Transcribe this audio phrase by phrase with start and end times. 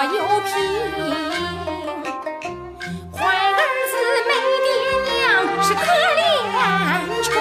[0.00, 0.10] 我又
[0.46, 0.54] 贫，
[3.12, 3.18] 坏
[3.50, 3.58] 儿
[3.90, 3.92] 子
[4.28, 4.30] 没
[4.62, 4.70] 爹
[5.10, 5.10] 娘
[5.60, 5.80] 是可
[6.14, 6.22] 怜
[7.24, 7.34] 虫，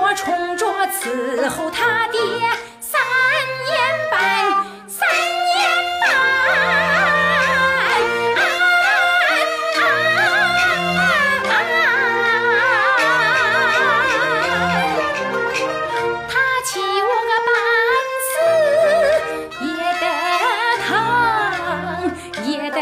[0.16, 0.96] 冲着伺
[1.46, 2.18] 候他爹。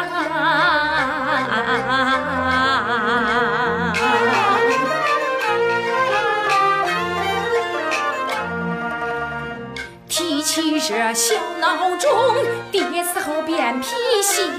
[10.80, 12.08] 这小闹钟，
[12.72, 13.88] 爹死后变脾
[14.22, 14.50] 性，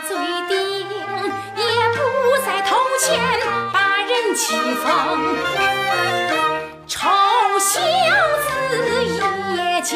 [0.00, 0.16] 嘴
[0.48, 0.56] 顶，
[1.56, 1.98] 也不
[2.44, 3.06] 在头前
[3.72, 4.84] 把人欺风。
[6.86, 7.08] 臭
[7.60, 8.44] 小子
[9.04, 9.92] 夜间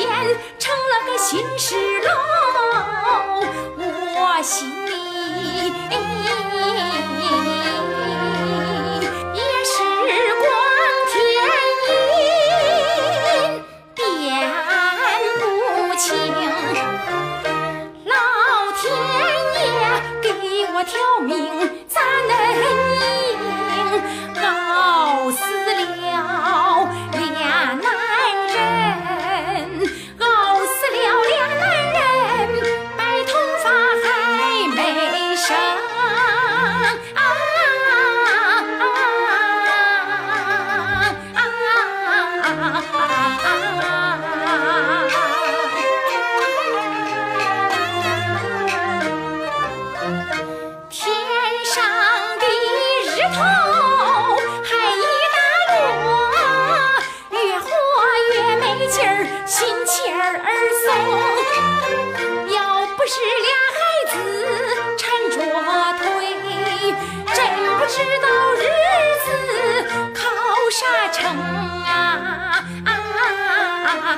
[0.59, 2.11] 成了个新石楼，
[3.77, 4.89] 我心里。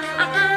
[0.00, 0.49] I, I, I.